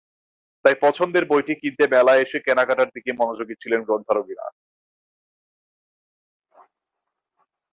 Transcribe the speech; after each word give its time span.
তাই 0.65 0.75
পছন্দের 0.81 1.23
বইটি 1.25 1.53
কিনতে 1.61 1.83
মেলায় 1.87 2.21
এসে 2.21 2.37
কেনাকাটার 2.39 2.89
দিকেই 2.95 3.19
মনোযোগী 3.19 3.55
ছিলেন 3.61 3.81
গ্রন্থানুরাগীরা। 3.83 4.45